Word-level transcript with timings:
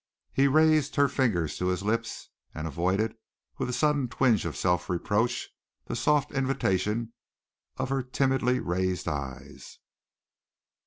He 0.33 0.47
raised 0.47 0.95
her 0.95 1.07
fingers 1.07 1.57
to 1.57 1.67
his 1.67 1.83
lips, 1.83 2.29
and 2.55 2.65
avoided, 2.65 3.13
with 3.59 3.69
a 3.69 3.71
sudden 3.71 4.07
twinge 4.07 4.45
of 4.45 4.57
self 4.57 4.89
reproach, 4.89 5.49
the 5.85 5.95
soft 5.95 6.31
invitation 6.31 7.13
of 7.77 7.89
her 7.89 8.01
timidly 8.01 8.59
raised 8.59 9.07
eyes. 9.07 9.77